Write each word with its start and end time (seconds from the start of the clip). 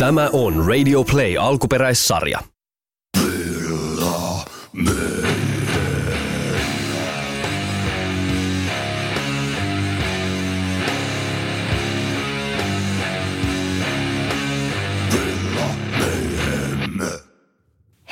Tämä 0.00 0.28
on 0.32 0.66
Radio 0.66 1.04
Play 1.04 1.36
alkuperäissarja. 1.36 2.38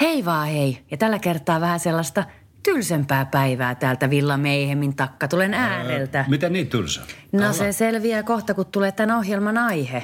Hei 0.01 0.25
vaan 0.25 0.49
hei. 0.49 0.79
Ja 0.91 0.97
tällä 0.97 1.19
kertaa 1.19 1.61
vähän 1.61 1.81
sellaista 1.81 2.25
tylsempää 2.63 3.25
päivää 3.25 3.75
täältä 3.75 4.11
Villa 4.11 4.37
Meihemin 4.37 4.97
takkatulen 4.97 5.55
ääreltä. 5.55 6.25
Miten 6.29 6.53
niin 6.53 6.67
tylsä? 6.67 7.01
No 7.33 7.53
se 7.53 7.73
selviää 7.73 8.23
kohta, 8.23 8.55
kun 8.55 8.67
tulee 8.67 8.93
tämän 8.93 9.17
ohjelman 9.17 9.59
aihe. 9.59 10.03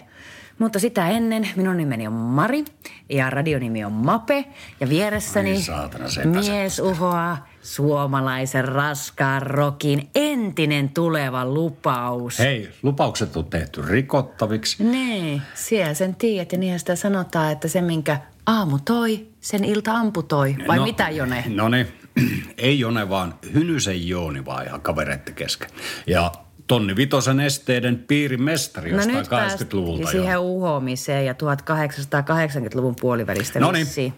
Mutta 0.59 0.79
sitä 0.79 1.09
ennen 1.09 1.49
minun 1.57 1.77
nimeni 1.77 2.07
on 2.07 2.13
Mari 2.13 2.65
ja 3.09 3.31
radionimi 3.31 3.85
on 3.85 3.93
Mape 3.93 4.45
ja 4.81 4.89
vieressäni 4.89 5.51
Ai 5.51 5.63
saatana, 5.63 6.05
mies 6.25 6.79
uhoaa 6.79 7.49
suomalaisen 7.63 8.65
raskaan 8.65 9.43
rokin 9.43 10.09
entinen 10.15 10.89
tuleva 10.89 11.45
lupaus. 11.45 12.39
Hei, 12.39 12.71
lupaukset 12.83 13.37
on 13.37 13.45
tehty 13.45 13.83
rikottaviksi. 13.83 14.85
Nee, 14.85 15.41
siellä 15.55 15.95
sen 15.95 16.15
tiedät 16.15 16.53
ja 16.53 16.59
niinhän 16.59 16.79
sitä 16.79 16.97
sanotaan, 16.97 17.53
että 17.53 17.69
se 17.69 17.81
minkä 17.81 18.21
aamu 18.47 18.79
toi, 18.85 19.27
sen 19.41 19.65
ilta 19.65 19.93
amputoi. 19.93 20.57
Vai 20.69 20.81
mitä 20.81 21.11
Jone? 21.11 21.45
No 21.49 21.69
niin, 21.69 21.89
ei 22.59 22.79
Jone 22.79 23.09
vaan 23.09 23.35
Hynysen 23.55 24.09
Jooni 24.09 24.45
vaan 24.45 24.67
ihan 24.67 24.81
kavereitten 24.81 25.35
kesken. 25.35 25.71
Ja 26.07 26.33
Tonni 26.67 26.97
Vitosen 26.97 27.41
esteiden 27.41 27.99
piirimestari 27.99 28.91
No 28.91 28.97
jostain 28.97 29.19
nyt 29.19 29.29
päästiin 29.29 29.69
80-luvulta 29.69 30.11
siihen 30.11 30.33
jo. 30.33 30.43
uhoamiseen 30.43 31.27
ja 31.27 31.33
1880-luvun 31.33 32.97
puolivälistä 33.01 33.61
No 33.61 33.73
niin. 33.73 34.15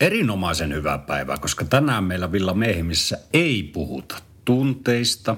Erinomaisen 0.00 0.74
hyvää 0.74 0.98
päivää, 0.98 1.38
koska 1.38 1.64
tänään 1.64 2.04
meillä 2.04 2.32
Villa 2.32 2.54
Miehimissä 2.54 3.18
ei 3.32 3.70
puhuta 3.72 4.16
tunteista, 4.44 5.36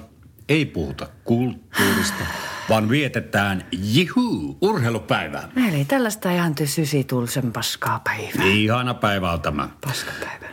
ei 0.48 0.66
puhuta 0.66 1.08
kulttuurista, 1.24 2.24
vaan 2.68 2.88
vietetään 2.88 3.66
jihu 3.72 4.58
urheilupäivää. 4.60 5.48
Eli 5.68 5.84
tällaista 5.84 6.30
ihan 6.32 6.54
sysitulsen 6.64 7.52
paskaa 7.52 8.00
päivää. 8.04 8.44
Ihana 8.44 8.94
päivä 8.94 9.32
on 9.32 9.40
tämä. 9.40 9.68
Paskapäivä. 9.80 10.46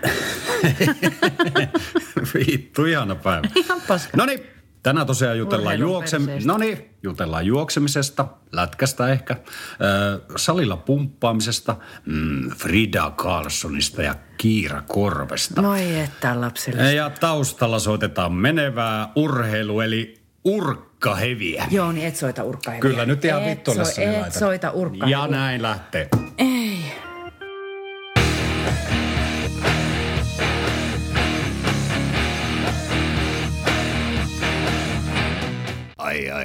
Vittu, 2.33 2.85
ihana 2.85 3.15
päivä. 3.15 3.47
Ihan 3.55 3.81
paska. 3.87 4.17
No 4.17 4.25
niin, 4.25 4.43
tänään 4.83 5.07
tosiaan 5.07 5.37
jutellaan, 5.37 5.65
Urheilun 5.65 5.89
juoksem... 5.91 6.21
perseestä. 6.21 6.51
no 6.51 6.57
niin, 6.57 6.89
jutellaan 7.03 7.45
juoksemisesta, 7.45 8.27
lätkästä 8.51 9.07
ehkä, 9.07 9.33
äh, 9.33 10.21
salilla 10.35 10.77
pumppaamisesta, 10.77 11.75
mm, 12.05 12.49
Frida 12.49 13.11
Carlsonista 13.17 14.03
ja 14.03 14.15
Kiira 14.37 14.81
Korvesta. 14.87 15.61
Moi 15.61 15.99
että 15.99 16.41
lapsille. 16.41 16.93
Ja 16.93 17.09
taustalla 17.09 17.79
soitetaan 17.79 18.33
menevää 18.33 19.11
urheilu, 19.15 19.81
eli 19.81 20.19
urkkaheviä. 20.43 21.65
Joo, 21.71 21.91
niin 21.91 22.07
et 22.07 22.15
soita 22.15 22.43
urkkaheviä. 22.43 22.81
Kyllä, 22.81 23.05
nyt 23.05 23.25
ihan 23.25 23.43
et 23.43 23.49
vittuille 23.49 23.85
so, 23.85 23.91
sinne 23.91 24.19
Et 24.19 24.33
soita 24.33 24.71
urkkaheviä. 24.71 25.17
Ja 25.17 25.27
näin 25.27 25.61
lähtee. 25.61 26.09
Ei. 26.37 26.58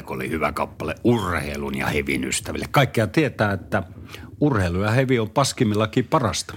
Kun 0.07 0.17
oli 0.17 0.31
hyvä 0.31 0.53
kappale 0.53 0.95
urheilun 1.05 1.79
ja 1.79 1.87
hevin 1.87 2.25
ystäville. 2.25 2.67
Kaikkea 2.71 3.07
tietää, 3.07 3.53
että 3.53 3.83
urheilu 4.41 4.83
ja 4.83 4.91
hevi 4.91 5.19
on 5.19 5.31
paskimmillakin 5.31 6.05
parasta. 6.05 6.55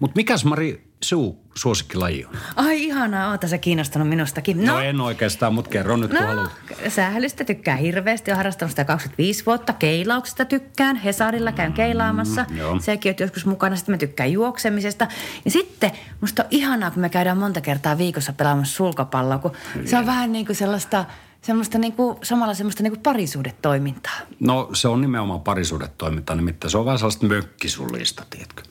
Mutta 0.00 0.16
mikäs 0.16 0.44
Mari 0.44 0.92
suu 1.04 1.46
suosikkilaji 1.54 2.24
on? 2.24 2.32
Ai 2.56 2.84
ihanaa, 2.84 3.30
oota 3.30 3.48
sä 3.48 3.58
kiinnostunut 3.58 4.08
minustakin. 4.08 4.64
No, 4.64 4.72
no 4.74 4.80
en 4.80 5.00
oikeastaan, 5.00 5.54
mutta 5.54 5.70
kerro 5.70 5.96
nyt 5.96 6.10
kun 6.10 6.20
No, 6.20 6.26
haluat. 6.26 6.50
sählystä 6.88 7.44
tykkään 7.44 7.78
hirveästi. 7.78 8.30
Olen 8.30 8.36
harrastanut 8.36 8.70
sitä 8.70 8.84
25 8.84 9.46
vuotta. 9.46 9.72
Keilauksesta 9.72 10.44
tykkään. 10.44 10.96
Hesarilla 10.96 11.52
käyn 11.52 11.72
keilaamassa. 11.72 12.44
Mm, 12.50 12.56
joo. 12.56 12.80
Sekin 12.80 13.10
on 13.10 13.16
joskus 13.20 13.46
mukana. 13.46 13.76
Sitten 13.76 13.92
mä 13.92 13.98
tykkään 13.98 14.32
juoksemisesta. 14.32 15.06
Ja 15.44 15.50
sitten 15.50 15.90
musta 16.20 16.42
on 16.42 16.48
ihanaa, 16.50 16.90
kun 16.90 17.00
me 17.00 17.08
käydään 17.08 17.38
monta 17.38 17.60
kertaa 17.60 17.98
viikossa 17.98 18.32
pelaamassa 18.32 18.76
sulkapalloa, 18.76 19.38
kun 19.38 19.52
se 19.84 19.98
on 19.98 20.06
vähän 20.06 20.32
niin 20.32 20.46
kuin 20.46 20.56
sellaista, 20.56 21.04
semmoista 21.42 21.78
niin 21.78 21.92
kuin, 21.92 22.18
samalla 22.22 22.54
semmoista 22.54 22.82
niin 22.82 22.92
kuin 22.92 23.02
parisuudetoimintaa. 23.02 24.18
No 24.40 24.70
se 24.72 24.88
on 24.88 25.00
nimenomaan 25.00 25.40
parisuudetoiminta, 25.40 26.34
nimittäin 26.34 26.70
se 26.70 26.78
on 26.78 26.84
vähän 26.84 26.98
sellaista 26.98 27.26
mökkisullista, 27.26 28.24
tiedätkö? 28.30 28.62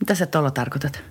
Mitä 0.00 0.14
sä 0.14 0.26
tuolla 0.26 0.50
tarkoitat? 0.50 1.02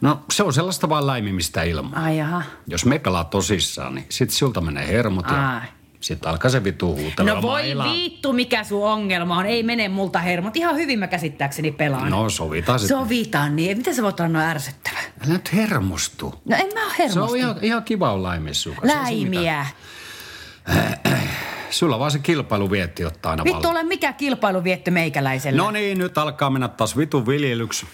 No 0.00 0.24
se 0.30 0.42
on 0.42 0.52
sellaista 0.52 0.88
vaan 0.88 1.06
läimimistä 1.06 1.62
ilmaa. 1.62 2.04
Ai 2.04 2.18
jaha. 2.18 2.42
Jos 2.66 2.84
me 2.84 2.98
pelaa 2.98 3.24
tosissaan, 3.24 3.94
niin 3.94 4.06
sit 4.08 4.30
sulta 4.30 4.60
menee 4.60 4.88
hermot 4.88 5.26
ja 5.30 5.50
Ai. 5.50 5.68
Sit 6.02 6.26
alkaa 6.26 6.50
se 6.50 6.64
vitu 6.64 6.96
huutella. 6.96 7.34
No 7.34 7.42
voi 7.42 7.62
mailaa. 7.62 7.92
vittu, 7.92 8.32
mikä 8.32 8.64
sun 8.64 8.84
ongelma 8.88 9.36
on. 9.36 9.46
Ei 9.46 9.62
mene 9.62 9.88
multa 9.88 10.18
hermot. 10.18 10.56
Ihan 10.56 10.76
hyvin 10.76 10.98
mä 10.98 11.06
käsittääkseni 11.06 11.72
pelaan. 11.72 12.10
No 12.10 12.30
sovitaan 12.30 12.78
sitten. 12.78 12.98
Sovitaan 12.98 13.56
niin. 13.56 13.76
Miten 13.76 13.94
sä 13.94 14.02
voit 14.02 14.20
olla 14.20 14.28
noin 14.28 14.44
ärsyttävä? 14.46 14.98
Älä 14.98 15.32
nyt 15.32 15.52
hermostu. 15.52 16.34
No 16.44 16.56
en 16.56 16.66
mä 16.74 16.84
oo 16.84 16.90
Se 16.90 16.96
hermostunut. 16.98 17.30
on 17.30 17.36
ihan, 17.38 17.56
ihan 17.62 17.84
kiva 17.84 18.12
olla 18.12 18.28
läimissä 18.28 18.62
sun 18.62 18.74
kanssa. 18.74 18.98
Se. 18.98 19.04
Läimiä. 19.04 19.66
Sulla 21.70 21.98
vaan 21.98 22.10
se 22.10 22.18
kilpailu 22.18 22.70
vietti 22.70 23.04
ottaa 23.04 23.30
aina 23.30 23.44
Vittu 23.44 23.68
ole 23.68 23.82
mikä 23.82 24.12
kilpailuviettö 24.12 24.90
meikäläiselle. 24.90 25.58
No 25.62 25.70
niin, 25.70 25.98
nyt 25.98 26.18
alkaa 26.18 26.50
mennä 26.50 26.68
taas 26.68 26.96
vitun 26.96 27.26
viljelyksi. 27.26 27.86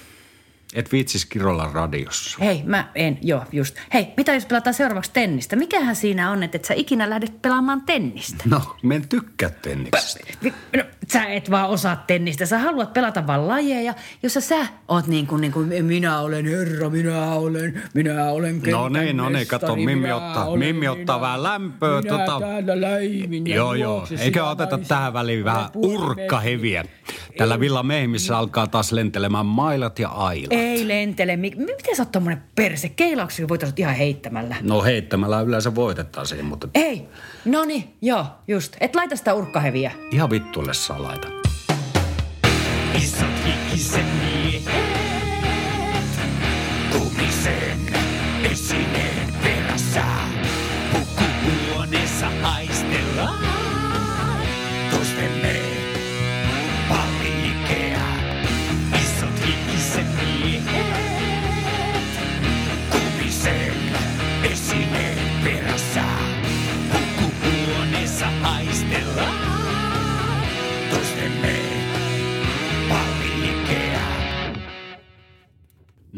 Et 0.75 0.93
viitsis 0.93 1.27
kirolla 1.27 1.71
radiossa. 1.73 2.39
Hei, 2.41 2.63
mä 2.67 2.89
en, 2.95 3.19
joo, 3.23 3.45
just. 3.53 3.77
Hei, 3.95 4.07
mitä 4.17 4.35
jos 4.35 4.47
pelataan 4.47 4.75
seuraavaksi 4.75 5.11
tennistä? 5.13 5.57
Mikähän 5.57 5.97
siinä 5.97 6.31
on, 6.31 6.43
että 6.43 6.57
et 6.57 6.65
sä 6.65 6.75
ikinä 6.75 7.11
lähdet 7.11 7.43
pelaamaan 7.43 7.81
tennistä? 7.83 8.45
No, 8.51 8.77
me 8.83 8.95
en 8.97 9.09
tykkää 9.09 9.51
tenniksestä. 9.51 10.21
Vi- 10.43 10.55
No, 10.77 10.83
sä 11.13 11.25
et 11.25 11.51
vaan 11.51 11.69
osaa 11.71 12.05
tennistä. 12.07 12.47
Sä 12.47 12.59
haluat 12.59 12.93
pelata 12.93 13.27
vaan 13.27 13.49
lajeja, 13.49 13.95
jossa 14.23 14.41
sä 14.41 14.67
oot 14.89 15.07
niin 15.07 15.27
kuin, 15.27 15.41
niin 15.41 15.53
kuin 15.53 15.85
minä 15.85 16.21
olen 16.21 16.47
herra, 16.47 16.91
minä 16.91 17.25
olen, 17.33 17.83
minä 17.95 18.25
olen 18.31 18.63
No 18.71 18.89
niin, 18.89 19.17
no 19.17 19.29
niin, 19.29 19.47
kato, 19.47 19.77
Mimmi 19.77 20.13
ottaa, 20.13 20.45
olen 20.45 20.59
Mimmi 20.59 20.89
ottaa 20.89 21.21
vähän 21.21 21.43
lämpöä. 21.43 22.03
Minä 22.03 22.19
tota... 22.19 22.41
täällä 22.41 22.81
läimin 22.81 23.47
Joo, 23.47 23.75
joo. 23.75 24.07
siellä 24.07 24.51
oteta 24.51 24.79
tähän 24.79 25.13
väliin 25.13 25.45
vähän 25.45 25.69
urkkaheviä? 25.75 26.85
Tällä 27.37 27.61
Villa 27.61 27.83
Meihmissä 27.83 28.39
alkaa 28.39 28.67
taas 28.67 28.93
lentelemään 28.93 29.47
mailat 29.47 29.99
ja 29.99 30.09
ailat. 30.09 30.53
Ei 30.61 30.89
lentele. 30.89 31.37
Mi- 31.37 31.53
Miten 31.57 31.97
sä 31.97 32.03
oot 32.03 32.13
tommonen 32.13 32.43
perse? 32.55 32.89
Keilauksessa 32.89 33.49
voitaisiin 33.49 33.81
ihan 33.81 33.95
heittämällä. 33.95 34.57
No 34.63 34.83
heittämällä 34.83 35.41
yleensä 35.41 35.75
voitetaan 35.75 36.27
siihen, 36.27 36.45
mutta 36.47 36.69
Ei. 36.75 37.09
No 37.45 37.65
niin, 37.65 37.97
joo, 38.03 38.27
just. 38.49 38.77
Et 38.81 38.95
laita 38.97 39.17
sitä 39.17 39.35
urkkaheviä. 39.35 39.93
ihan 40.11 40.31
vittuille 40.31 40.75
saa 40.75 41.03
laita. 41.03 41.29
Isot 43.03 43.29
hikiset 43.47 44.05
miehet, 44.21 44.65
kumisen 46.93 47.79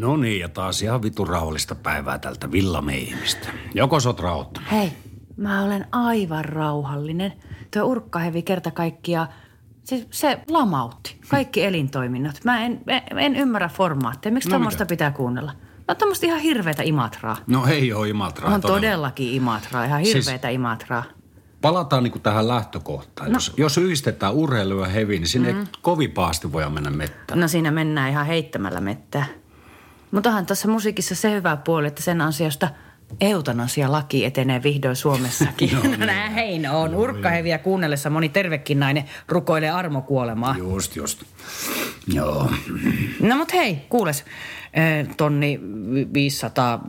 No 0.01 0.17
niin, 0.17 0.41
ja 0.41 0.49
taas 0.49 0.83
ihan 0.83 1.03
vitun 1.03 1.29
rauhallista 1.29 1.75
päivää 1.75 2.19
tältä 2.19 2.53
Villa 2.53 2.83
Meihmistä. 2.83 3.49
Joko 3.75 4.01
sä 4.01 4.09
oot 4.09 4.21
rauhoittunut? 4.21 4.71
Hei, 4.73 4.93
mä 5.37 5.65
olen 5.65 5.87
aivan 5.93 6.45
rauhallinen. 6.45 7.33
Tuo 7.73 7.83
urkkahevi 7.83 8.43
kerta 8.43 8.71
kaikkiaan, 8.71 9.29
siis 9.85 10.07
se 10.11 10.41
lamautti. 10.51 11.17
Kaikki 11.29 11.65
elintoiminnot. 11.65 12.35
Mä 12.45 12.65
en, 12.65 12.81
en, 12.87 13.19
en 13.19 13.37
ymmärrä 13.37 13.69
formaatteja. 13.69 14.33
Miksi 14.33 14.49
No 14.49 14.53
tuommoista 14.53 14.87
pitää 14.87 15.11
kuunnella? 15.11 15.53
No 15.89 15.95
tuommoista 15.95 16.27
ihan 16.27 16.41
hirveätä 16.41 16.83
Imatraa. 16.83 17.37
No 17.47 17.67
ei 17.67 17.93
ole 17.93 18.09
Imatraa. 18.09 18.55
On 18.55 18.61
todella. 18.61 18.81
todellakin 18.81 19.35
Imatraa, 19.35 19.85
ihan 19.85 20.05
Siis- 20.05 20.27
hirveätä 20.27 20.49
Imatraa. 20.49 21.05
Palataan 21.61 22.05
niin 22.05 22.21
tähän 22.21 22.49
lähtökohtaan. 22.49 23.31
No. 23.31 23.37
Jos, 23.37 23.53
jos 23.57 23.79
yhdistetään 23.79 24.35
urheilu 24.35 24.81
ja 24.81 24.87
hevi, 24.87 25.19
niin 25.19 25.29
sinne 25.29 25.53
mm. 25.53 25.67
kovin 25.83 26.13
paasti 26.13 26.53
voi 26.53 26.71
mennä 26.71 26.91
mettään. 26.91 27.41
No 27.41 27.49
siinä 27.49 27.71
mennään 27.71 28.11
ihan 28.11 28.27
heittämällä 28.27 28.81
mettää. 28.81 29.27
Mutta 30.11 30.29
onhan 30.29 30.47
tuossa 30.47 30.69
musiikissa 30.69 31.15
se 31.15 31.31
hyvä 31.31 31.57
puoli, 31.57 31.87
että 31.87 32.03
sen 32.03 32.21
ansiosta 32.21 32.69
eutanasia-laki 33.21 34.25
etenee 34.25 34.63
vihdoin 34.63 34.97
Suomessakin. 34.97 35.71
no, 35.75 35.81
no 35.99 36.07
näin 36.07 36.71
on. 36.71 36.95
Urkkaheviä 36.95 37.59
kuunnellessa 37.59 38.11
moni 38.11 38.29
tervekin 38.29 38.81
nainen 38.81 39.05
rukoilee 39.29 39.71
armokuolemaa. 39.71 40.55
Just, 40.59 40.97
just. 40.97 41.23
Joo. 42.13 42.51
No 43.21 43.37
mut 43.37 43.53
hei, 43.53 43.79
kuules. 43.89 44.25
eh, 44.75 45.09
Tonni 45.17 45.61
500... 46.15 46.81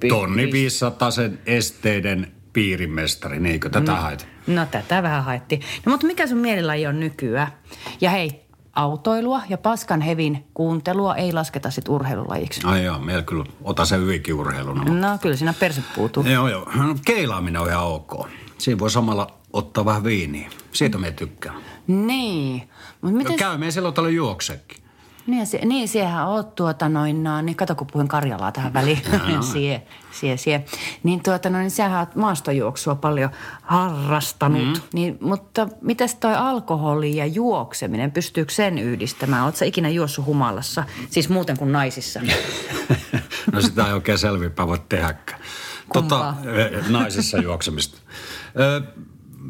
pi- 0.00 0.08
Tonni 0.08 0.42
viis- 0.44 0.52
500 0.52 1.10
sen 1.10 1.38
esteiden 1.46 2.32
piirimestari, 2.52 3.40
niin 3.40 3.52
eikö 3.52 3.70
tätä 3.70 3.92
mm. 3.92 3.98
haet? 3.98 4.26
No 4.46 4.66
tätä 4.70 5.02
vähän 5.02 5.24
haettiin. 5.24 5.60
No 5.86 5.90
mutta 5.92 6.06
mikä 6.06 6.26
sun 6.26 6.38
mielilaji 6.38 6.86
on 6.86 7.00
nykyään? 7.00 7.52
Ja 8.00 8.10
hei, 8.10 8.41
autoilua 8.72 9.42
ja 9.48 9.58
paskan 9.58 10.00
hevin 10.00 10.44
kuuntelua 10.54 11.16
ei 11.16 11.32
lasketa 11.32 11.70
sit 11.70 11.88
urheilulajiksi. 11.88 12.60
Ai 12.64 12.84
joo, 12.84 12.98
meillä 12.98 13.22
kyllä 13.22 13.44
ota 13.64 13.84
se 13.84 13.96
hyvinkin 13.96 14.34
urheiluna. 14.34 14.84
Mm. 14.84 15.00
No 15.00 15.18
kyllä 15.20 15.36
siinä 15.36 15.54
perse 15.60 15.82
puutuu. 15.94 16.24
Joo, 16.26 16.48
joo. 16.48 16.70
No, 16.74 16.96
keilaaminen 17.04 17.60
on 17.62 17.68
ihan 17.68 17.84
ok. 17.86 18.28
Siinä 18.58 18.78
voi 18.78 18.90
samalla 18.90 19.26
ottaa 19.52 19.84
vähän 19.84 20.04
viiniä. 20.04 20.50
Siitä 20.72 20.98
me 20.98 21.10
tykkään. 21.10 21.56
Niin. 21.86 22.68
Mutta 23.00 23.16
miten... 23.16 23.32
No, 23.32 23.38
käy 23.38 23.58
me 23.58 23.70
silloin 23.70 23.94
tällä 23.94 24.10
juoksekin. 24.10 24.81
Niin, 25.26 25.46
se, 25.46 25.58
niin 25.64 25.88
siehän 25.88 26.28
oot 26.28 26.54
tuota 26.54 26.88
noin, 26.88 27.22
no, 27.22 27.42
niin 27.42 27.56
kato 27.56 27.74
kun 27.74 27.86
puhuin 27.86 28.08
Karjalaa 28.08 28.52
tähän 28.52 28.72
väliin, 28.72 29.02
sie, 29.52 29.82
sie, 30.12 30.36
sie. 30.36 30.64
Niin 31.02 31.22
tuota 31.22 31.50
noin, 31.50 31.70
sähän 31.70 32.00
oot 32.00 32.14
maastojuoksua 32.14 32.94
paljon 32.94 33.30
harrastanut, 33.62 34.62
mm. 34.62 34.74
niin, 34.92 35.18
mutta 35.20 35.68
mitäs 35.80 36.14
toi 36.14 36.34
alkoholi 36.34 37.16
ja 37.16 37.26
juokseminen, 37.26 38.12
pystyykö 38.12 38.52
sen 38.52 38.78
yhdistämään? 38.78 39.44
Oot 39.44 39.56
sä 39.56 39.64
ikinä 39.64 39.88
juossut 39.88 40.26
humalassa, 40.26 40.84
siis 41.10 41.28
muuten 41.28 41.58
kuin 41.58 41.72
naisissa? 41.72 42.20
No 43.52 43.60
sitä 43.60 43.86
ei 43.86 43.92
oikein 43.92 44.18
selvinpäin 44.18 44.68
voi 44.68 44.78
tehdäkään. 44.88 45.40
Kumpaa? 45.88 46.38
eh, 46.44 46.88
naisissa 46.88 47.38
juoksemista. 47.38 47.98
Ö, 48.60 48.82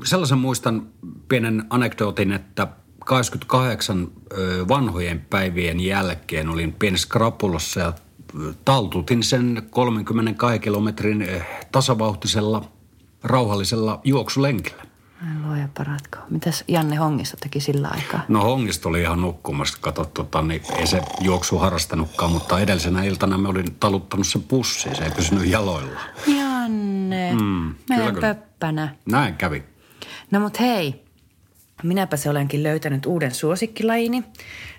sellaisen 0.04 0.38
muistan 0.38 0.86
pienen 1.28 1.64
anekdootin, 1.70 2.32
että 2.32 2.66
28 3.04 4.08
ö, 4.32 4.68
vanhojen 4.68 5.20
päivien 5.30 5.80
jälkeen 5.80 6.48
olin 6.48 6.72
pienessä 6.72 7.08
krapulossa 7.10 7.80
ja 7.80 7.92
taltutin 8.64 9.22
sen 9.22 9.62
32 9.70 10.58
kilometrin 10.58 11.28
tasavauhtisella 11.72 12.64
rauhallisella 13.24 14.00
juoksulenkillä. 14.04 14.82
Ai 15.22 15.46
luoja 15.46 15.68
paratko. 15.76 16.18
Mitäs 16.30 16.64
Janne 16.68 16.96
Hongisto 16.96 17.36
teki 17.40 17.60
sillä 17.60 17.88
aikaa? 17.88 18.20
No 18.28 18.42
Hongista 18.42 18.88
oli 18.88 19.00
ihan 19.00 19.20
nukkumassa, 19.20 19.78
kato, 19.80 20.04
tota, 20.04 20.42
niin 20.42 20.62
ei 20.76 20.86
se 20.86 21.02
juoksu 21.20 21.58
harrastanutkaan, 21.58 22.32
mutta 22.32 22.60
edellisenä 22.60 23.04
iltana 23.04 23.38
me 23.38 23.48
olin 23.48 23.74
taluttanut 23.80 24.26
sen 24.26 24.42
pussiin, 24.42 24.96
se 24.96 25.04
ei 25.04 25.10
pysynyt 25.10 25.46
jaloillaan. 25.46 26.06
Janne, 26.26 27.32
mm, 27.32 27.74
meidän 27.88 28.14
kyllä. 28.14 28.34
pöppänä. 28.34 28.94
Näin 29.06 29.34
kävi. 29.34 29.64
No 30.30 30.40
mut 30.40 30.60
hei, 30.60 31.01
minäpä 31.82 32.16
se 32.16 32.30
olenkin 32.30 32.62
löytänyt 32.62 33.06
uuden 33.06 33.34
suosikkilajini. 33.34 34.24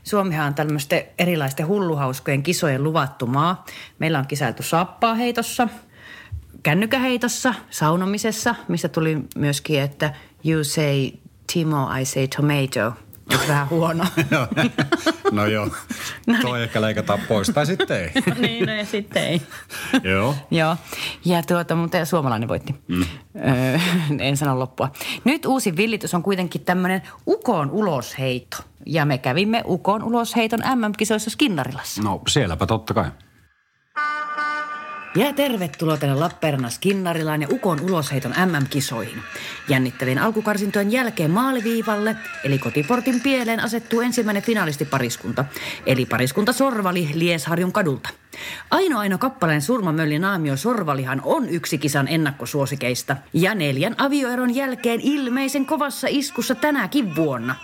Suomihan 0.03 0.47
on 0.47 0.53
tämmöisten 0.53 1.03
erilaisten 1.19 1.67
hulluhauskojen 1.67 2.43
kisojen 2.43 2.83
luvattu 2.83 3.27
maa. 3.27 3.65
Meillä 3.99 4.19
on 4.19 4.27
kisailtu 4.27 4.63
sappaaheitossa, 4.63 5.67
kännykäheitossa, 6.63 7.53
saunomisessa, 7.69 8.55
mistä 8.67 8.89
tuli 8.89 9.17
myöskin, 9.35 9.81
että 9.81 10.13
you 10.45 10.63
say 10.63 11.11
Timo, 11.53 11.89
I 12.01 12.05
say 12.05 12.27
tomato. 12.27 13.02
Onko 13.31 13.43
vähän 13.47 13.69
huono? 13.69 14.03
no 15.31 15.45
joo, 15.45 15.69
toi 16.41 16.63
ehkä 16.63 16.81
leikataan 16.81 17.19
pois, 17.27 17.49
tai 17.49 17.65
sitten 17.65 17.97
ei. 17.97 18.11
niin, 18.41 18.65
no 18.65 18.73
ja 18.73 18.85
sitten 18.85 19.23
ei. 19.23 19.41
joo. 20.03 20.35
Joo, 20.51 20.75
ja 21.25 21.43
tuota, 21.43 21.75
mutta 21.75 22.05
suomalainen 22.05 22.49
voitti. 22.49 22.75
Mm. 22.87 23.05
Öö, 23.35 23.79
en 24.19 24.37
sano 24.37 24.59
loppua. 24.59 24.91
Nyt 25.23 25.45
uusi 25.45 25.77
villitys 25.77 26.13
on 26.13 26.23
kuitenkin 26.23 26.61
tämmöinen 26.65 27.01
Ukon 27.27 27.71
ulosheitto. 27.71 28.57
Ja 28.85 29.05
me 29.05 29.17
kävimme 29.17 29.63
Ukon 29.65 30.03
ulosheiton 30.03 30.59
MM-kisoissa 30.59 31.29
Skinnarilassa. 31.29 32.01
No 32.01 32.21
sielläpä 32.27 32.65
totta 32.65 32.93
kai. 32.93 33.11
Ja 35.15 35.33
tervetuloa 35.33 35.97
tänne 35.97 36.15
Lappeenrannan 36.15 36.71
Skinnarilaan 36.71 37.41
ja 37.41 37.47
Ukon 37.51 37.81
ulosheiton 37.81 38.33
MM-kisoihin. 38.45 39.23
Jännittävien 39.69 40.19
alkukarsintojen 40.19 40.91
jälkeen 40.91 41.31
maaliviivalle, 41.31 42.15
eli 42.43 42.59
kotiportin 42.59 43.21
pieleen 43.21 43.59
asettuu 43.59 44.01
ensimmäinen 44.01 44.43
finalistipariskunta, 44.43 45.45
eli 45.85 46.05
pariskunta 46.05 46.53
Sorvali 46.53 47.09
Liesharjun 47.13 47.73
kadulta. 47.73 48.09
Ainoa 48.71 48.99
aino 48.99 49.17
kappaleen 49.17 49.61
surmamölli 49.61 50.19
naamio 50.19 50.57
Sorvalihan 50.57 51.21
on 51.23 51.49
yksi 51.49 51.77
kisan 51.77 52.07
ennakkosuosikeista, 52.07 53.17
ja 53.33 53.55
neljän 53.55 53.95
avioeron 53.97 54.55
jälkeen 54.55 54.99
ilmeisen 55.01 55.65
kovassa 55.65 56.07
iskussa 56.09 56.55
tänäkin 56.55 57.15
vuonna. 57.15 57.55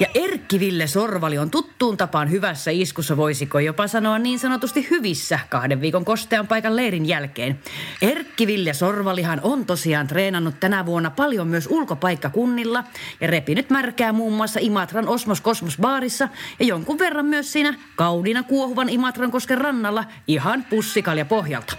Ja 0.00 0.06
Erkki-Ville 0.14 0.86
Sorvali 0.86 1.38
on 1.38 1.50
tuttuun 1.50 1.96
tapaan 1.96 2.30
hyvässä 2.30 2.70
iskussa, 2.70 3.16
voisiko 3.16 3.58
jopa 3.58 3.86
sanoa 3.86 4.18
niin 4.18 4.38
sanotusti 4.38 4.86
hyvissä 4.90 5.38
kahden 5.48 5.80
viikon 5.80 6.04
kostean 6.04 6.46
paikan 6.46 6.76
leirin 6.76 7.06
jälkeen. 7.06 7.58
Erkki-Ville 8.02 8.74
Sorvalihan 8.74 9.40
on 9.42 9.66
tosiaan 9.66 10.06
treenannut 10.06 10.60
tänä 10.60 10.86
vuonna 10.86 11.10
paljon 11.10 11.48
myös 11.48 11.66
ulkopaikkakunnilla 11.70 12.84
ja 13.20 13.26
repinyt 13.26 13.70
märkää 13.70 14.12
muun 14.12 14.32
muassa 14.32 14.60
Imatran 14.62 15.08
Osmos 15.08 15.40
Kosmos 15.40 15.76
baarissa 15.80 16.28
ja 16.60 16.66
jonkun 16.66 16.98
verran 16.98 17.26
myös 17.26 17.52
siinä 17.52 17.74
kauniina 17.96 18.42
kuohuvan 18.42 18.88
Imatran 18.88 19.30
kosken 19.30 19.58
rannalla 19.58 20.04
ihan 20.26 20.64
pussikalja 20.70 21.24
pohjalta. 21.24 21.76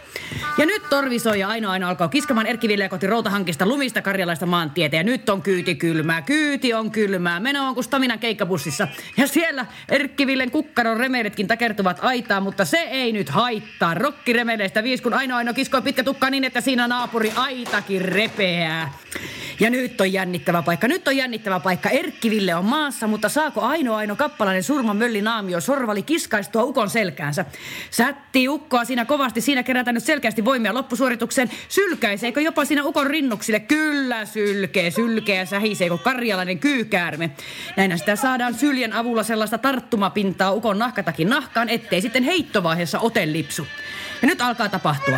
Ja 0.57 0.65
nyt 0.65 0.89
torvisoi 0.89 1.39
ja 1.39 1.49
ainoa 1.49 1.71
aina 1.71 1.89
alkaa 1.89 2.07
kiskamaan 2.07 2.47
Erkki-Ville 2.47 2.89
kohti 2.89 3.07
routahankista 3.07 3.65
lumista 3.65 4.01
karjalaista 4.01 4.45
maantietä 4.45 4.95
ja 4.95 5.03
nyt 5.03 5.29
on 5.29 5.41
kyyti 5.41 5.75
kylmää, 5.75 6.21
kyyti 6.21 6.73
on 6.73 6.91
kylmää, 6.91 7.39
meno 7.39 7.67
on 7.67 7.73
kuin 7.73 7.83
Staminan 8.11 8.19
keikkabussissa. 8.19 8.87
Ja 9.17 9.27
siellä 9.27 9.65
Erkkivillen 9.89 10.51
kukkaron 10.51 10.97
remeidetkin 10.97 11.47
takertuvat 11.47 11.97
aitaan, 12.01 12.43
mutta 12.43 12.65
se 12.65 12.77
ei 12.77 13.11
nyt 13.11 13.29
haittaa. 13.29 13.93
Rokkiremeleistä 13.93 14.83
viis, 14.83 15.01
kun 15.01 15.13
ainoa 15.13 15.37
aino 15.37 15.53
kiskoi 15.53 15.81
pitkä 15.81 16.03
tukka 16.03 16.29
niin, 16.29 16.43
että 16.43 16.61
siinä 16.61 16.87
naapuri 16.87 17.31
aitakin 17.35 18.01
repeää. 18.01 18.93
Ja 19.59 19.69
nyt 19.69 20.01
on 20.01 20.13
jännittävä 20.13 20.61
paikka, 20.61 20.87
nyt 20.87 21.07
on 21.07 21.17
jännittävä 21.17 21.59
paikka. 21.59 21.89
Erkkiville 21.89 22.55
on 22.55 22.65
maassa, 22.65 23.07
mutta 23.07 23.29
saako 23.29 23.61
ainoa 23.61 23.97
aino 23.97 24.15
kappalainen 24.15 24.63
surma 24.63 24.93
mölli 24.93 25.21
naamio 25.21 25.61
sorvali 25.61 26.03
kiskaistua 26.03 26.63
ukon 26.63 26.89
selkäänsä? 26.89 27.45
Sätti 27.91 28.49
ukkoa 28.49 28.85
siinä 28.85 29.05
kovasti, 29.05 29.41
siinä 29.41 29.63
kerätään 29.63 29.93
nyt 29.93 30.03
selkeästi 30.03 30.45
voimia 30.45 30.73
loppusuoritukseen. 30.73 31.49
Sylkäiseekö 31.69 32.41
jopa 32.41 32.65
siinä 32.65 32.83
ukon 32.83 33.07
rinnuksille? 33.07 33.59
Kyllä 33.59 34.25
sylkee, 34.25 34.91
ja 35.37 35.45
sähiseekö 35.45 35.97
karjalainen 35.97 36.59
kyykäärme. 36.59 37.31
Näinä 37.77 37.97
sitä 38.01 38.15
saadaan 38.15 38.53
syljen 38.53 38.93
avulla 38.93 39.23
sellaista 39.23 39.57
tarttumapintaa 39.57 40.51
ukon 40.51 40.79
nahkatakin 40.79 41.29
nahkaan, 41.29 41.69
ettei 41.69 42.01
sitten 42.01 42.23
heittovaiheessa 42.23 42.99
ote 42.99 43.31
lipsu. 43.31 43.67
Ja 44.21 44.27
nyt 44.27 44.41
alkaa 44.41 44.69
tapahtua. 44.69 45.17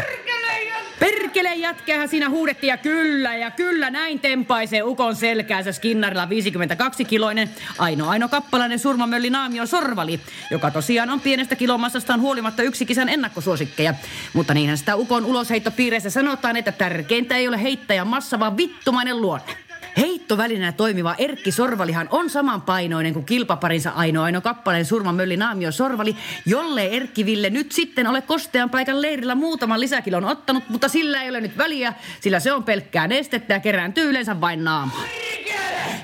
Perkele 1.00 1.56
jätkähän 1.56 2.10
siinä 2.10 2.30
huudettiin 2.30 2.70
ja 2.70 2.78
kyllä 2.78 3.36
ja 3.36 3.52
kyllä 3.52 3.90
näin 3.90 4.20
tempaisee 4.20 4.84
ukon 4.84 5.16
selkäänsä 5.16 5.72
Skinnarilla 5.72 6.26
52-kiloinen 6.26 7.50
ainoa 7.78 8.10
aino 8.10 8.30
kappalainen 8.30 8.80
surmamölli 8.80 9.30
naamio 9.30 9.66
Sorvali, 9.66 10.20
joka 10.52 10.72
tosiaan 10.72 11.10
on 11.10 11.22
pienestä 11.22 11.56
kilomassastaan 11.56 12.22
huolimatta 12.22 12.64
yksi 12.64 12.86
kisan 12.86 13.10
ennakkosuosikkeja. 13.10 13.94
Mutta 14.34 14.54
niinhän 14.54 14.78
sitä 14.78 14.96
ukon 14.96 15.26
ulosheittopiireissä 15.26 16.10
sanotaan, 16.10 16.58
että 16.58 16.72
tärkeintä 16.72 17.36
ei 17.36 17.48
ole 17.48 17.62
heittäjän 17.62 18.08
massa, 18.08 18.40
vaan 18.40 18.58
vittumainen 18.58 19.22
luonne. 19.22 19.64
Heittovälineenä 19.98 20.72
toimiva 20.72 21.16
Erkki 21.18 21.52
Sorvalihan 21.52 22.08
on 22.12 22.30
samanpainoinen 22.30 23.14
kuin 23.14 23.26
kilpaparinsa 23.26 23.90
ainoa 23.90 24.26
aino 24.26 24.42
kappaleen 24.42 24.86
surmamölli 24.86 25.38
Naamio 25.38 25.72
Sorvali, 25.72 26.16
jolle 26.46 26.86
Erkki 26.86 27.26
Ville 27.26 27.50
nyt 27.50 27.72
sitten 27.72 28.08
ole 28.08 28.22
kostean 28.22 28.70
paikan 28.70 29.02
leirillä 29.02 29.36
muutaman 29.36 29.80
lisäkilon 29.80 30.26
ottanut, 30.26 30.70
mutta 30.70 30.88
sillä 30.88 31.24
ei 31.24 31.30
ole 31.30 31.42
nyt 31.42 31.58
väliä, 31.58 31.94
sillä 32.22 32.40
se 32.40 32.54
on 32.54 32.64
pelkkää 32.64 33.08
nestettä 33.08 33.54
ja 33.54 33.60
kerääntyy 33.60 34.10
yleensä 34.10 34.42
vain 34.42 34.64
naamaan. 34.64 35.08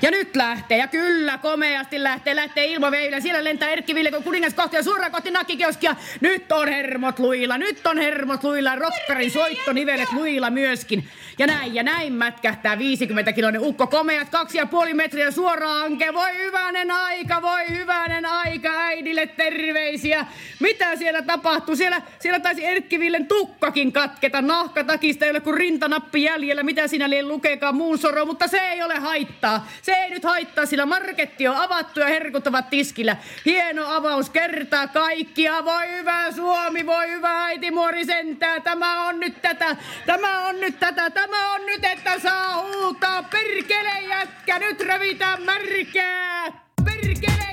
Ja 0.02 0.10
nyt 0.10 0.36
lähtee, 0.36 0.78
ja 0.78 0.86
kyllä, 0.86 1.38
komeasti 1.38 2.02
lähtee, 2.02 2.36
lähtee 2.36 2.66
ilmaveillä. 2.66 3.20
Siellä 3.20 3.44
lentää 3.44 3.68
Erkki 3.68 3.94
Ville 3.94 4.10
kun 4.10 4.22
kuningas 4.22 4.54
kohti 4.54 4.76
ja 4.76 4.82
suoraan 4.82 5.12
kohti 5.12 5.30
nakkikioskia. 5.30 5.96
Nyt 6.20 6.52
on 6.52 6.68
hermot 6.68 7.18
luilla, 7.18 7.58
nyt 7.58 7.86
on 7.86 7.98
hermot 7.98 8.44
luilla. 8.44 8.76
Rokkarin 8.76 9.30
soittonivelet 9.30 10.12
luilla 10.12 10.50
myöskin. 10.50 11.08
Ja 11.38 11.46
näin, 11.46 11.74
ja 11.74 11.82
näin 11.82 12.12
mätkähtää 12.12 12.78
50 12.78 13.32
kiloinen 13.32 13.60
ukko. 13.60 13.86
Komeat 13.86 14.28
kaksi 14.28 14.58
ja 14.58 14.66
puoli 14.66 14.94
metriä 14.94 15.30
suoraan. 15.30 15.98
Voi 16.14 16.36
hyvänen 16.36 16.90
aika, 16.90 17.42
voi 17.42 17.68
hyvänen 17.68 18.26
aika 18.26 18.68
äidille 18.68 19.26
terveisiä. 19.26 20.26
Mitä 20.60 20.96
siellä 20.96 21.22
tapahtuu? 21.22 21.76
Siellä, 21.76 22.02
siellä 22.18 22.40
taisi 22.40 22.64
Erkki 22.64 23.00
Villen 23.00 23.26
tukkakin 23.26 23.92
katketa. 23.92 24.42
Nahkatakista 24.42 25.24
ei 25.24 25.30
ole 25.30 25.40
kuin 25.40 25.56
rintanappi 25.56 26.22
jäljellä. 26.22 26.62
Mitä 26.62 26.82
liian 27.06 27.28
lukeekaan 27.28 27.74
muun 27.74 27.98
soro, 27.98 28.26
mutta 28.26 28.48
se 28.48 28.58
ei 28.58 28.82
ole 28.82 28.94
haittaa. 28.94 29.59
Se 29.82 29.92
ei 29.92 30.10
nyt 30.10 30.24
haittaa, 30.24 30.66
sillä 30.66 30.86
marketti 30.86 31.48
on 31.48 31.56
avattu 31.56 32.00
ja 32.00 32.06
herkut 32.06 32.46
ovat 32.46 32.70
tiskillä. 32.70 33.16
Hieno 33.44 33.86
avaus 33.96 34.30
kertaa 34.30 34.88
kaikkia. 34.88 35.64
Voi 35.64 35.88
hyvä 35.88 36.32
Suomi, 36.32 36.86
voi 36.86 37.10
hyvä 37.10 37.44
äiti 37.44 37.70
muori 37.70 38.04
sentää. 38.04 38.60
Tämä 38.60 39.08
on 39.08 39.20
nyt 39.20 39.42
tätä, 39.42 39.76
tämä 40.06 40.48
on 40.48 40.60
nyt 40.60 40.80
tätä, 40.80 41.10
tämä 41.10 41.54
on 41.54 41.66
nyt, 41.66 41.84
että 41.84 42.18
saa 42.18 42.62
huutaa. 42.62 43.22
Perkele 43.22 44.00
jätkä, 44.08 44.58
nyt 44.58 44.80
revitään 44.80 45.42
märkää. 45.42 46.44
Perkele 46.84 47.49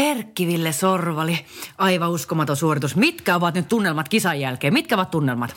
Erkkiville 0.00 0.72
Sorvali, 0.72 1.38
aivan 1.78 2.10
uskomaton 2.10 2.56
suoritus. 2.56 2.96
Mitkä 2.96 3.34
ovat 3.34 3.54
nyt 3.54 3.68
tunnelmat 3.68 4.08
kisan 4.08 4.40
jälkeen? 4.40 4.72
Mitkä 4.72 4.94
ovat 4.94 5.10
tunnelmat? 5.10 5.56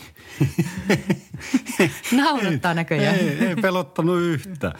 Naurattaa 2.12 2.74
näköjään. 2.74 3.16
Ei, 3.16 3.46
ei 3.48 3.56
pelottanut 3.56 4.20
yhtään. 4.22 4.74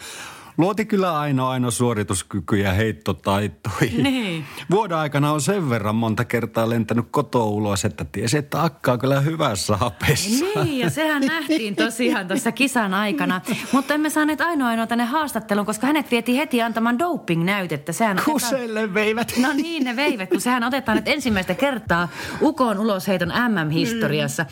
Luoti 0.58 0.84
kyllä 0.84 1.18
aina 1.18 1.48
aina 1.50 1.70
suorituskyky 1.70 2.56
ja 2.56 2.72
heittotaitoihin. 2.72 4.02
Niin. 4.02 4.44
Vuoden 4.70 4.96
aikana 4.96 5.32
on 5.32 5.40
sen 5.40 5.70
verran 5.70 5.94
monta 5.94 6.24
kertaa 6.24 6.68
lentänyt 6.70 7.06
kotoa 7.10 7.44
ulos, 7.44 7.84
että 7.84 8.04
tiesi, 8.04 8.38
että 8.38 8.62
akka 8.62 8.92
on 8.92 8.98
kyllä 8.98 9.20
hyvässä 9.20 9.76
hapessa. 9.76 10.44
Niin, 10.64 10.78
ja 10.78 10.90
sehän 10.90 11.22
nähtiin 11.22 11.76
tosiaan 11.76 12.28
tuossa 12.28 12.52
kisan 12.52 12.94
aikana. 12.94 13.40
Mutta 13.72 13.94
emme 13.94 14.10
saaneet 14.10 14.40
ainoa 14.40 14.68
ainoa 14.68 14.86
tänne 14.86 15.04
haastatteluun, 15.04 15.66
koska 15.66 15.86
hänet 15.86 16.10
vietiin 16.10 16.38
heti 16.38 16.62
antamaan 16.62 16.98
doping-näytettä. 16.98 17.92
Sehän 17.92 18.16
otetaan- 18.16 18.32
Kuselle 18.32 18.94
veivät. 18.94 19.32
No 19.42 19.52
niin, 19.52 19.84
ne 19.84 19.96
veivät, 19.96 20.30
kun 20.30 20.40
sehän 20.40 20.64
otetaan 20.64 20.96
nyt 20.96 21.08
ensimmäistä 21.08 21.54
kertaa 21.54 22.08
Ukon 22.42 22.78
ulosheiton 22.78 23.28
MM-historiassa. 23.48 24.46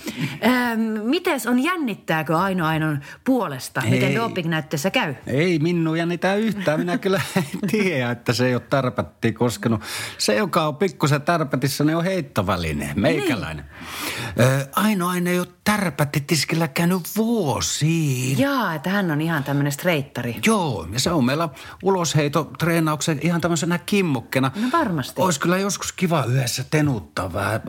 Ähm, 0.44 0.80
mites 1.04 1.46
on, 1.46 1.58
jännittääkö 1.64 2.38
Aino 2.38 2.66
Ainon 2.66 3.00
puolesta, 3.24 3.82
miten 3.90 4.14
doping-näytteessä 4.14 4.90
käy? 4.90 5.14
Ei 5.26 5.58
minun 5.58 5.91
jännitä 5.94 6.34
yhtään. 6.34 6.80
Minä 6.80 6.98
kyllä 6.98 7.20
en 7.36 7.70
tiedä, 7.70 8.10
että 8.10 8.32
se 8.32 8.46
ei 8.46 8.54
ole 8.54 8.62
tärpättiin 8.70 9.34
koskenut. 9.34 9.80
Se, 10.18 10.34
joka 10.34 10.66
on 10.66 10.76
pikkusen 10.76 11.22
tärpätissä, 11.22 11.84
ne 11.84 11.96
on 11.96 12.04
heittoväline, 12.04 12.92
meikäläinen. 12.96 13.64
Niin. 14.38 14.66
Ainoa 14.76 15.14
ei 15.16 15.38
ole 15.38 15.48
tärpättitiskillä 15.64 16.68
käynyt 16.68 17.02
vuosiin. 17.16 18.38
Jaa, 18.38 18.74
että 18.74 18.90
hän 18.90 19.10
on 19.10 19.20
ihan 19.20 19.44
tämmöinen 19.44 19.72
streittari. 19.72 20.36
Joo, 20.46 20.88
ja 20.92 21.00
se 21.00 21.10
on 21.10 21.24
meillä 21.24 21.48
ulosheito 21.82 22.44
treenauksen 22.58 23.18
ihan 23.22 23.40
tämmöisenä 23.40 23.78
kimmokkena. 23.78 24.50
No 24.56 24.68
varmasti. 24.72 25.22
Olisi 25.22 25.40
kyllä 25.40 25.58
joskus 25.58 25.92
kiva 25.92 26.24
yhdessä 26.24 26.64
tenuttaa 26.70 27.32
vähän, 27.32 27.60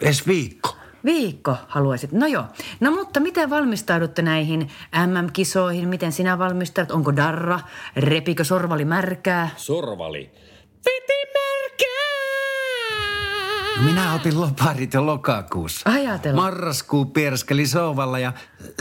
edes 0.00 0.26
viikko. 0.26 0.76
Viikko 1.04 1.56
haluaisit. 1.68 2.12
No 2.12 2.26
joo. 2.26 2.44
No 2.80 2.90
mutta 2.90 3.20
miten 3.20 3.50
valmistaudutte 3.50 4.22
näihin 4.22 4.70
MM-kisoihin? 5.06 5.88
Miten 5.88 6.12
sinä 6.12 6.38
valmistaudut? 6.38 6.90
Onko 6.96 7.16
darra? 7.16 7.60
Repikö 7.96 8.44
sorvali 8.44 8.84
märkää? 8.84 9.50
Sorvali. 9.56 10.30
No 13.76 13.82
minä 13.82 14.14
otin 14.14 14.40
loparit 14.40 14.94
jo 14.94 15.06
lokakuussa. 15.06 15.90
Ajatella. 15.90 16.42
Marraskuu 16.42 17.04
pierskeli 17.04 17.66
soovalla 17.66 18.18
ja 18.18 18.32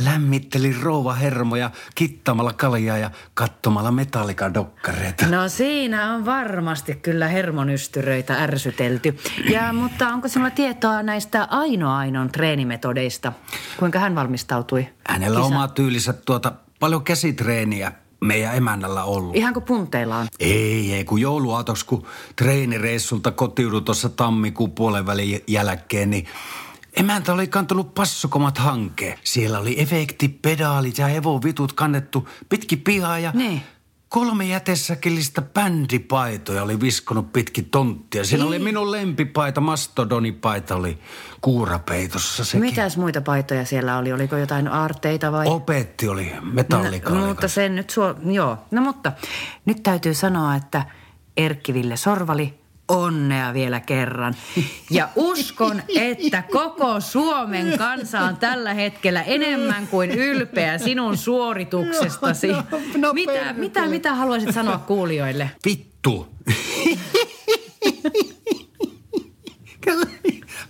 lämmitteli 0.03 0.75
rouva 0.81 1.13
hermoja 1.13 1.71
kittamalla 1.95 2.53
kaljaa 2.53 2.97
ja 2.97 3.11
katsomalla 3.33 3.91
metallikadokkareita. 3.91 5.27
No 5.27 5.49
siinä 5.49 6.13
on 6.13 6.25
varmasti 6.25 6.95
kyllä 6.95 7.27
hermonystyröitä 7.27 8.43
ärsytelty. 8.43 9.17
Ja, 9.49 9.73
mutta 9.73 10.07
onko 10.07 10.27
sinulla 10.27 10.51
tietoa 10.51 11.03
näistä 11.03 11.47
Aino 11.49 11.95
Ainon 11.95 12.31
treenimetodeista? 12.31 13.33
Kuinka 13.77 13.99
hän 13.99 14.15
valmistautui? 14.15 14.87
Hänellä 15.07 15.39
on 15.39 15.45
oma 15.45 15.67
tyylinsä 15.67 16.13
tuota, 16.13 16.51
paljon 16.79 17.03
käsitreeniä 17.03 17.91
meidän 18.21 18.55
emännällä 18.55 19.03
ollut. 19.03 19.35
Ihan 19.35 19.53
kuin 19.53 19.63
punteilla 19.63 20.17
on. 20.17 20.27
Ei, 20.39 20.93
ei, 20.93 21.03
kun 21.03 21.21
jouluaatoksi, 21.21 21.85
kun 21.85 22.05
treenireissulta 22.35 23.31
kotiudun 23.31 23.85
tuossa 23.85 24.09
tammikuun 24.09 24.71
puolen 24.71 25.05
välin 25.05 25.43
jälkeen, 25.47 26.09
niin 26.09 26.25
emäntä 26.95 27.33
oli 27.33 27.47
kantanut 27.47 27.93
passukomat 27.93 28.57
hankeen. 28.57 29.19
Siellä 29.23 29.59
oli 29.59 29.81
efekti, 29.81 30.27
pedaalit 30.27 30.97
ja 30.97 31.07
hevovitut 31.07 31.73
kannettu 31.73 32.29
pitki 32.49 32.77
pihaa 32.77 33.19
ja 33.19 33.31
Niin. 33.33 33.61
Kolme 34.15 34.45
jätesäkillistä 34.45 35.41
bändipaitoja 35.41 36.63
oli 36.63 36.79
viskonut 36.79 37.33
pitkin 37.33 37.65
tonttia. 37.65 38.23
Siinä 38.23 38.45
oli 38.45 38.59
minun 38.59 38.91
lempipaita, 38.91 39.61
mastodonipaita 39.61 40.75
oli 40.75 40.97
kuurapeitossa 41.41 42.45
sekin. 42.45 42.59
Mitäs 42.61 42.97
muita 42.97 43.21
paitoja 43.21 43.65
siellä 43.65 43.97
oli? 43.97 44.13
Oliko 44.13 44.37
jotain 44.37 44.67
aarteita 44.67 45.31
vai? 45.31 45.47
Opetti 45.47 46.07
oli 46.07 46.31
metallikaali. 46.41 47.19
No, 47.19 47.27
mutta 47.27 47.47
sen 47.47 47.75
nyt 47.75 47.89
suo... 47.89 48.15
Joo. 48.25 48.57
No 48.71 48.81
mutta 48.81 49.11
nyt 49.65 49.83
täytyy 49.83 50.13
sanoa, 50.13 50.55
että 50.55 50.85
Erkkiville 51.37 51.97
Sorvali, 51.97 52.59
onnea 52.87 53.53
vielä 53.53 53.79
kerran. 53.79 54.33
Ja 54.91 55.09
uskon, 55.15 55.81
että 55.95 56.43
koko 56.51 56.99
Suomen 56.99 57.77
kansa 57.77 58.19
on 58.21 58.37
tällä 58.37 58.73
hetkellä 58.73 59.21
enemmän 59.21 59.87
kuin 59.87 60.11
ylpeä 60.11 60.77
sinun 60.77 61.17
suorituksestasi. 61.17 62.47
No, 62.47 62.63
no, 62.97 63.13
mitä, 63.13 63.31
perkele. 63.31 63.53
mitä, 63.53 63.87
mitä 63.87 64.15
haluaisit 64.15 64.53
sanoa 64.53 64.77
kuulijoille? 64.77 65.51
Vittu. 65.65 66.27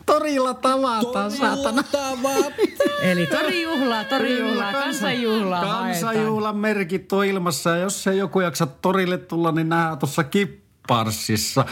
Torilla 0.06 0.54
tavataan, 0.54 1.32
saatana. 1.32 1.84
Eli 3.02 3.28
torijuhlaa, 3.28 4.04
torijuhlaa, 4.04 4.74
kansanjuhlaa. 4.74 5.66
Kansanjuhlan 5.66 6.58
merkit 6.58 7.14
on 7.14 7.26
ilmassa 7.26 7.70
ja 7.70 7.78
jos 7.78 8.08
ei 8.08 8.18
joku 8.18 8.40
jaksa 8.40 8.66
torille 8.66 9.18
tulla, 9.18 9.52
niin 9.52 9.70
nähdään 9.70 9.98
tuossa 9.98 10.24
kipparssissa. 10.86 11.65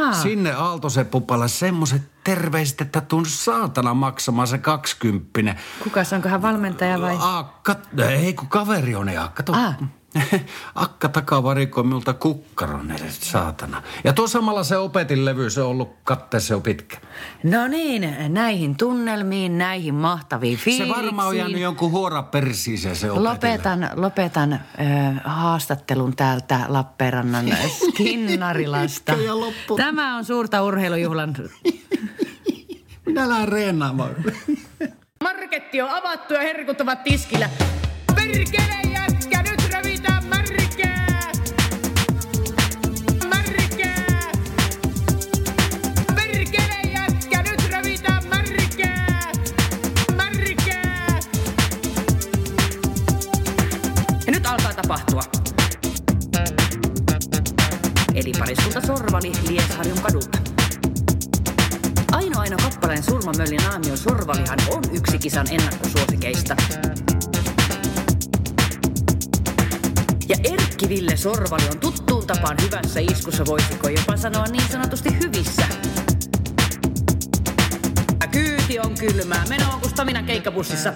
Aa. 0.00 0.14
Sinne 0.14 0.52
Aaltoseppupalle 0.52 1.48
semmoiset 1.48 2.02
terveiset, 2.24 2.80
että 2.80 3.00
tuun 3.00 3.26
saatana 3.26 3.94
maksamaan 3.94 4.48
se 4.48 4.58
kaksikymppinen. 4.58 5.56
Kukas, 5.84 6.12
onko 6.12 6.28
hän 6.28 6.42
valmentaja 6.42 7.00
vai? 7.00 7.16
Akka, 7.20 7.76
ei 8.08 8.34
kun 8.34 8.48
kaveri 8.48 8.94
on 8.94 9.08
ja 9.08 9.30
kato. 9.34 9.52
Akka 10.74 11.08
takavarikoi 11.08 11.84
minulta 11.84 12.14
kukkaron 12.14 12.90
edes, 12.90 13.20
saatana. 13.30 13.82
Ja 14.04 14.12
tuo 14.12 14.26
samalla 14.26 14.64
se 14.64 14.76
opetin 14.76 15.24
levy, 15.24 15.50
se 15.50 15.62
on 15.62 15.68
ollut 15.70 15.96
katteessa 16.04 16.54
jo 16.54 16.60
pitkä. 16.60 16.96
No 17.42 17.68
niin, 17.68 18.14
näihin 18.28 18.76
tunnelmiin, 18.76 19.58
näihin 19.58 19.94
mahtaviin 19.94 20.58
Se 20.58 20.64
fiiliksiin. 20.64 20.96
varmaan 21.04 21.28
on 21.28 21.36
jäänyt 21.36 21.60
jonkun 21.60 21.90
huora 21.90 22.22
persiiseen 22.22 22.96
se 22.96 23.10
opetin 23.10 23.24
Lopetan, 23.24 23.90
lopetan 23.94 24.52
ö, 24.52 24.58
haastattelun 25.24 26.16
täältä 26.16 26.60
Lappeenrannan 26.68 27.46
Skinnarilasta. 27.92 29.12
Ja. 29.12 29.32
Tämä 29.76 30.16
on 30.16 30.24
suurta 30.24 30.62
urheilujuhlan. 30.62 31.34
Minä 33.06 33.28
lähden 33.28 33.48
reenaamaan. 33.48 34.14
Marketti 35.24 35.82
on 35.82 35.90
avattu 35.90 36.34
ja 36.34 36.40
herkut 36.40 36.80
ovat 36.80 37.04
tiskillä. 37.04 37.50
Perkele 38.14 38.80
jätkä, 38.92 39.07
Sorvali 71.28 71.68
on 71.70 71.78
tuttuun 71.78 72.26
tapaan 72.26 72.56
hyvässä 72.62 73.00
iskussa, 73.00 73.46
voisiko 73.46 73.88
jopa 73.88 74.16
sanoa 74.16 74.44
niin 74.44 74.68
sanotusti 74.72 75.18
hyvissä. 75.22 75.62
Kyyti 78.30 78.78
on 78.78 78.94
kylmää. 78.94 79.44
Meno 79.48 79.64
on 79.72 79.80
kuin 79.80 79.90
Staminan 79.90 80.24
keikkabussissa. 80.24 80.92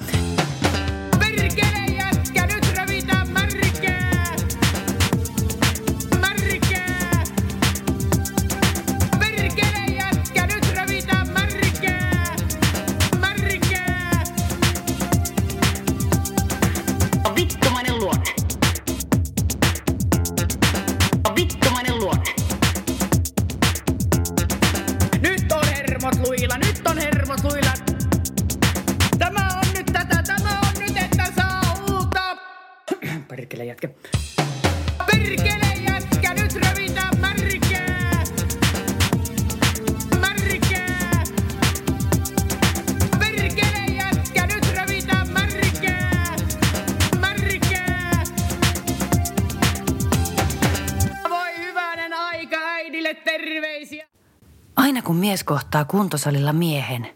Kun 55.12 55.21
mies 55.21 55.45
kohtaa 55.45 55.85
kuntosalilla 55.85 56.52
miehen, 56.52 57.11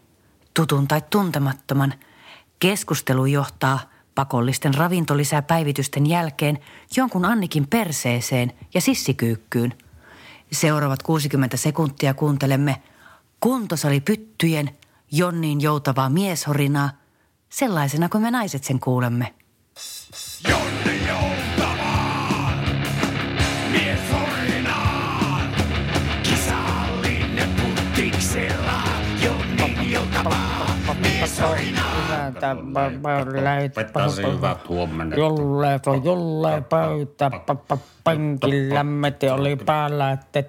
tutun 0.53 0.87
tai 0.87 1.01
tuntemattoman, 1.09 1.93
keskustelu 2.59 3.25
johtaa 3.25 3.79
pakollisten 4.15 4.73
ravintolisäpäivitysten 4.73 6.05
jälkeen 6.05 6.59
jonkun 6.95 7.25
Annikin 7.25 7.67
perseeseen 7.67 8.53
ja 8.73 8.81
sissikyykkyyn. 8.81 9.73
Seuraavat 10.51 11.03
60 11.03 11.57
sekuntia 11.57 12.13
kuuntelemme 12.13 12.81
kuntosalipyttyjen 13.39 14.69
Jonniin 15.11 15.61
joutavaa 15.61 16.09
mieshorinaa, 16.09 16.89
sellaisena 17.49 18.09
kuin 18.09 18.21
me 18.21 18.31
naiset 18.31 18.63
sen 18.63 18.79
kuulemme. 18.79 19.33
Jonne 20.49 20.86
mies 31.39 31.51
orinaan. 31.51 32.33
Lopettaisi 33.63 34.23
hyvät 34.23 34.69
huomenna. 34.69 35.15
Jolle, 35.15 35.79
jolle 36.03 36.63
pöytä, 36.69 37.31
penkillä 38.07 38.83
meti 38.83 39.29
oli 39.29 39.55
päällä, 39.55 40.11
että 40.11 40.43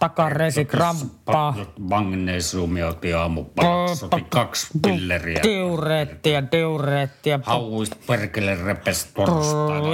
takareisi 0.00 0.64
kramppaa. 0.64 1.56
Magnesiumi 1.78 2.82
otti 2.82 3.14
aamupalaksi. 3.14 4.06
Kaksi 4.28 4.66
pilleriä. 4.82 5.40
Diureettia, 5.42 6.42
diureettia. 6.52 7.40
Hauist 7.42 7.92
perkele 8.06 8.54
repes 8.64 9.04
torstaina. 9.14 9.86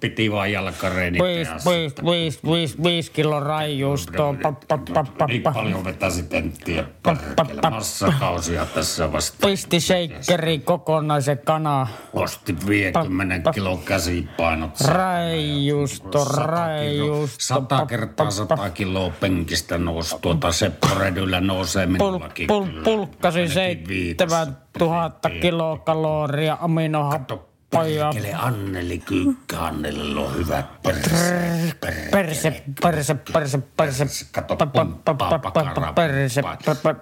Piti 0.00 0.32
vaan 0.32 0.52
jalkareeni 0.52 1.18
Viis, 1.18 1.48
viis, 1.48 1.94
viis, 2.04 2.44
viis, 2.44 2.82
viis 2.82 3.10
kilo 3.10 3.40
raijuustoa. 3.40 4.32
Niin 4.32 5.42
pa- 5.42 5.52
paljon 5.52 5.84
vetäisi 5.84 6.22
tenttiä 6.22 6.84
perkele. 7.02 7.70
Massakausia 7.70 8.66
tässä 8.66 9.12
vasta. 9.12 9.46
Pisti 9.46 9.80
shakeri 9.80 10.58
kokonaisen 10.58 11.38
kana. 11.44 11.86
Osti 12.12 12.56
50 12.68 13.52
kilo 13.52 13.76
käsipainot. 13.76 14.80
Raijuusto, 14.80 16.24
raijuusto. 16.34 17.36
Sata 17.40 17.86
kertaa 17.86 18.30
sata 18.30 18.70
kiloa 18.70 19.10
penkistä 19.20 19.78
nousi. 19.78 20.16
Tuota 20.20 20.52
Seppo 20.52 20.88
Redyllä 20.98 21.40
nousee 21.40 21.86
Pul, 21.86 21.92
minullakin. 21.92 22.46
pul, 22.46 22.64
kyllä. 22.66 22.82
pulkkasi 22.84 23.40
viikossa. 23.88 24.44
7000 24.44 25.30
kilokaloria 25.30 26.58
aminohappoja. 26.60 27.48
Perkele 27.70 28.34
Anneli 28.34 28.98
Kyykkä, 28.98 29.60
Annelilla 29.60 30.20
on 30.20 30.36
hyvät 30.36 30.82
perse. 30.82 31.74
Perse, 32.10 32.62
perse, 32.82 33.14
perse, 33.32 33.58
perse. 33.76 34.06
Kato, 34.32 34.54
pa- 34.54 34.58
pa- 34.58 34.70
pomppaa 34.74 35.14
pa- 35.30 35.34
pa- 35.34 35.40
pakara, 35.52 35.92
perse, 35.92 36.42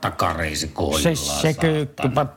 takareisi 0.00 0.68
kohdillaan. 0.68 1.16
se 1.16 1.54
kyykky, 1.54 2.02
On 2.04 2.10
hyvät 2.10 2.30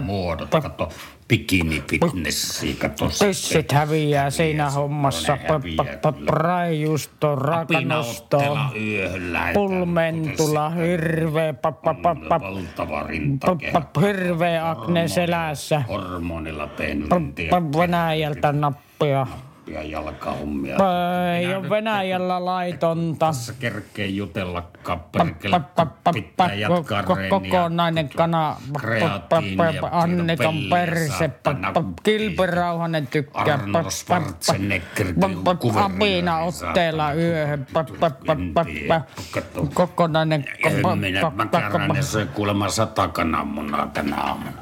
muodot, 0.00 0.50
kato 0.50 0.88
bikini 1.28 1.82
fitnessi, 1.90 2.74
kato 2.74 3.08
Tissit 3.18 3.72
häviää 3.72 4.30
siinä 4.30 4.70
hommassa. 4.70 5.32
Ne 5.36 5.42
häviää 5.48 5.84
Pa- 5.84 6.12
pa- 6.12 6.18
kyllä. 6.18 6.30
Raijusto, 6.30 7.34
rakanosto, 7.36 8.58
pulmentula, 9.54 10.70
hirveä, 10.70 11.54
hirveä 14.00 14.70
akne 14.70 15.08
selässä. 15.08 15.82
Venäjältä 17.78 18.52
nappia. 18.52 19.26
Ja 19.66 19.82
jalkahommia. 19.82 20.76
Ei 21.38 21.54
ole 21.54 21.70
Venäjällä 21.70 22.44
laitonta. 22.44 23.26
Tässä 23.26 23.52
kerkee 23.58 24.06
jutella 24.06 24.62
pa- 24.88 26.12
Pitää 26.12 26.54
jatkaa. 26.54 27.02
Kokonainen 27.02 28.08
kana. 28.08 28.56
velliä, 29.58 30.70
perse. 30.70 31.30
Kilpirauhanen 32.02 33.06
tykkää. 33.06 33.42
Arnold 33.42 33.90
Schwarzenegger, 33.90 35.06
Apina 35.76 36.38
otteella 36.38 37.12
yöhön. 37.12 37.66
Kokonainen. 39.74 40.44
Ja 40.64 40.70
pa- 40.70 40.86
Hömminä 40.88 41.20
pa- 41.20 41.24
pa- 41.24 41.34
Mäkäräinen 41.34 42.04
söi 42.04 42.26
kuulemma 42.26 42.68
sata 42.68 43.08
kananmunaa 43.08 43.86
tänä 43.86 44.16
aamuna. 44.16 44.52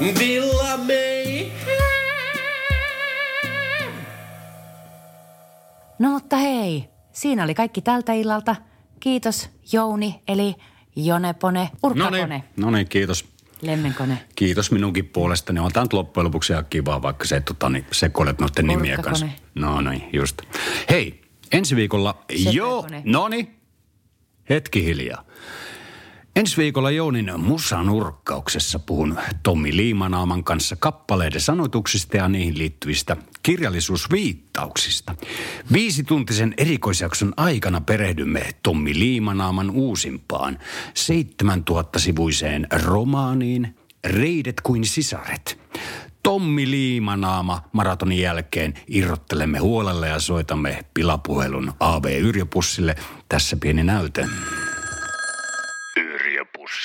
Villa 0.00 0.76
May. 0.76 1.50
No 5.98 6.10
mutta 6.10 6.36
hei, 6.36 6.88
siinä 7.12 7.44
oli 7.44 7.54
kaikki 7.54 7.82
tältä 7.82 8.12
illalta. 8.12 8.56
Kiitos 9.00 9.50
Jouni, 9.72 10.20
eli 10.28 10.54
Jonepone, 10.96 11.70
Urkkapone, 11.82 12.44
no 12.56 12.70
niin, 12.70 12.88
kiitos. 12.88 13.24
Lemmenkone. 13.62 14.18
Kiitos 14.34 14.70
minunkin 14.70 15.06
puolestani. 15.06 15.60
On 15.60 15.72
tämä 15.72 15.84
nyt 15.84 15.92
loppujen 15.92 16.24
lopuksi 16.24 16.52
ihan 16.52 16.66
kivaa, 16.70 17.02
vaikka 17.02 17.24
se 17.24 17.40
tota, 17.40 17.68
niin, 17.68 17.86
sekoilet 17.92 18.38
noiden 18.40 18.66
nimiä 18.66 18.96
kanssa. 18.96 19.28
No 19.54 19.80
niin, 19.80 20.02
just. 20.12 20.42
Hei, 20.90 21.20
ensi 21.52 21.76
viikolla... 21.76 22.24
Joo, 22.52 22.82
Sepelkone. 22.82 23.02
no 23.04 23.28
niin. 23.28 23.56
Hetki 24.50 24.84
hiljaa. 24.84 25.24
Ensi 26.38 26.56
viikolla 26.56 26.90
Jounin 26.90 27.32
musanurkkauksessa 27.36 28.78
puhun 28.78 29.18
Tommi 29.42 29.76
Liimanaaman 29.76 30.44
kanssa 30.44 30.76
kappaleiden 30.76 31.40
sanoituksista 31.40 32.16
ja 32.16 32.28
niihin 32.28 32.58
liittyvistä 32.58 33.16
kirjallisuusviittauksista. 33.42 35.14
Viisituntisen 35.72 36.54
erikoisjakson 36.56 37.34
aikana 37.36 37.80
perehdymme 37.80 38.50
Tommi 38.62 38.98
Liimanaaman 38.98 39.70
uusimpaan 39.70 40.58
7000-sivuiseen 40.88 42.66
romaaniin 42.84 43.76
Reidet 44.04 44.60
kuin 44.60 44.84
sisaret. 44.86 45.58
Tommi 46.22 46.70
Liimanaama 46.70 47.62
maratonin 47.72 48.18
jälkeen 48.20 48.74
irrottelemme 48.88 49.58
huolella 49.58 50.06
ja 50.06 50.20
soitamme 50.20 50.84
pilapuhelun 50.94 51.72
A.V. 51.80 52.18
Yrjöpussille. 52.20 52.96
Tässä 53.28 53.56
pieni 53.56 53.84
näyte. 53.84 54.28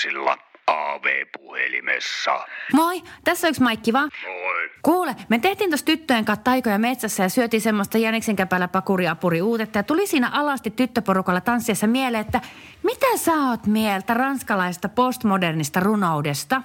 Yrjöpussilla 0.06 0.38
AV-puhelimessa. 0.68 2.48
Moi, 2.74 3.02
tässä 3.24 3.48
on 3.48 3.50
yksi 3.50 3.62
Maikki 3.62 3.94
vaan. 3.94 4.12
Moi. 4.26 4.70
Kuule, 4.82 5.16
me 5.30 5.39
tehtiin 5.39 5.70
tuossa 5.70 5.86
tyttöjen 5.86 6.26
kanssa 6.26 6.44
taikoja 6.44 6.80
metsässä 6.80 7.24
ja 7.24 7.30
syötiin 7.30 7.62
semmoista 7.62 7.98
Jäniksen 7.98 8.36
käpällä 8.36 8.68
pakuriapuri 8.68 9.42
uutetta. 9.42 9.80
Ja 9.80 9.84
tuli 9.84 10.08
siinä 10.08 10.30
alasti 10.30 10.72
tyttöporukalla 10.72 11.42
tanssiessa 11.42 11.88
mieleen, 11.88 12.22
että 12.22 12.42
mitä 12.84 13.18
sä 13.18 13.32
oot 13.34 13.68
mieltä 13.68 14.13
ranskalaisesta 14.13 14.89
postmodernista 14.89 15.80
runoudesta? 15.80 16.62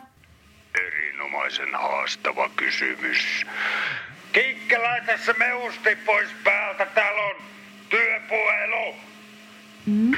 Erinomaisen 0.87 1.75
haastava 1.75 2.51
kysymys. 2.57 3.47
Kiikkä, 4.33 4.83
laita 4.83 5.13
se 5.25 5.33
meusti 5.33 5.97
pois 5.97 6.29
päältä. 6.45 6.87
Täällä 6.87 7.23
on 7.23 7.43
työpuhelu. 7.89 8.95
Mm. 9.87 10.13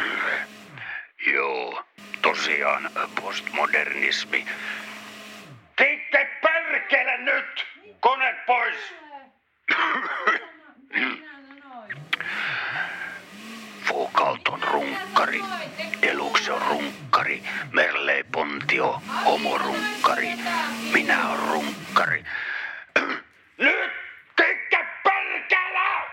Tosiaan 2.50 2.90
postmodernismi. 3.20 4.46
Kiikke 5.76 6.28
perkele 6.42 7.18
nyt! 7.18 7.66
Kone 8.00 8.34
pois! 8.46 8.94
Foucault 13.84 14.48
on 14.48 14.62
runkkari, 14.62 15.40
Deluxe 16.02 16.52
on 16.52 16.62
runkkari, 16.62 17.42
Merle 17.72 18.24
Pontio 18.32 19.02
homorunkkari, 19.24 20.28
minä 20.92 21.28
on 21.28 21.38
runkkari. 21.38 22.24
Nyt 23.58 23.92
tekkä 24.36 24.86
perkele! 25.04 26.10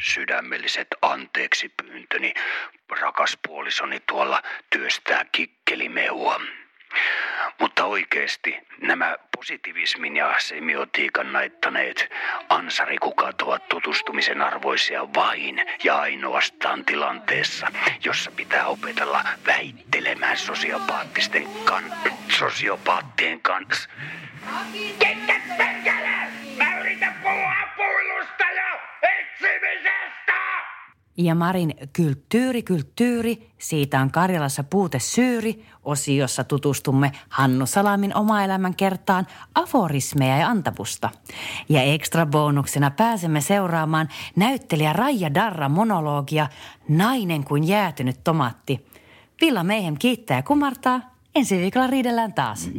Sydämelliset 0.00 0.88
anteeksi 1.02 1.68
pyyntöni, 1.68 2.34
rakas 3.22 3.38
puolisoni 3.48 4.00
tuolla 4.00 4.42
työstää 4.70 5.24
kikkelimehua. 5.32 6.40
Mutta 7.60 7.84
oikeasti 7.84 8.58
nämä 8.80 9.16
positivismin 9.36 10.16
ja 10.16 10.34
semiotiikan 10.38 11.32
naittaneet 11.32 12.10
ansarikukat 12.48 13.42
ovat 13.42 13.68
tutustumisen 13.68 14.42
arvoisia 14.42 15.14
vain 15.14 15.66
ja 15.84 15.98
ainoastaan 15.98 16.84
tilanteessa, 16.84 17.66
jossa 18.04 18.30
pitää 18.30 18.66
opetella 18.66 19.24
väittelemään 19.46 20.36
sosiopaattisten 20.36 21.46
kan, 21.64 21.84
sosiopaattien 22.28 23.40
kanssa. 23.40 23.88
Ketkä 24.98 25.34
Ja 31.16 31.34
Marin 31.34 31.74
Kulttuuri, 31.96 32.62
kulttuuri, 32.62 33.50
siitä 33.58 34.00
on 34.00 34.10
Karjalassa 34.10 34.64
puute 34.64 34.98
syyri, 34.98 35.64
osiossa 35.82 36.44
tutustumme 36.44 37.12
Hannu 37.28 37.66
Salamin 37.66 38.16
oma-elämän 38.16 38.74
kertaan 38.74 39.26
aforismeja 39.54 40.36
ja 40.36 40.48
antavusta. 40.48 41.10
Ja 41.68 41.82
ekstra 41.82 42.26
bonuksena 42.26 42.90
pääsemme 42.90 43.40
seuraamaan 43.40 44.08
näyttelijä 44.36 44.92
Raija 44.92 45.34
Darra 45.34 45.68
monologia 45.68 46.48
Nainen 46.88 47.44
kuin 47.44 47.68
jäätynyt 47.68 48.24
tomaatti. 48.24 48.86
Villa 49.40 49.64
Meihem 49.64 49.96
kiittää 49.98 50.36
ja 50.36 50.42
kumartaa. 50.42 51.11
Ensi 51.34 51.58
viikolla 51.58 51.86
riidellään 51.86 52.32
taas. 52.34 52.70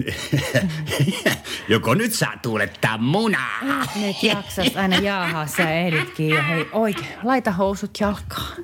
Joko 1.70 1.94
nyt 1.94 2.14
saa 2.14 2.34
tuulettaa 2.42 2.98
munaa? 2.98 3.60
Nyt 3.96 4.24
jaksas 4.24 4.76
aina 4.76 4.96
jaahaa, 4.96 5.48
sä 5.48 5.72
ehditkin. 5.72 6.30
Ja 6.30 6.44
hei 6.44 6.66
oikein, 6.72 7.08
laita 7.24 7.52
housut 7.52 8.00
jalkaan. 8.00 8.64